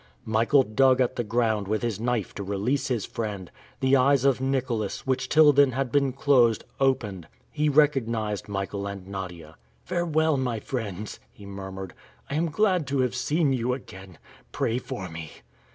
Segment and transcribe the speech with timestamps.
[0.25, 3.51] Michael dug at the ground with his knife to release his friend!
[3.81, 7.27] The eyes of Nicholas, which till then had been closed, opened.
[7.51, 9.57] He recognized Michael and Nadia.
[9.85, 11.93] "Farewell, my friends!" he murmured.
[12.31, 14.17] "I am glad to have seen you again!
[14.51, 15.33] Pray for me!"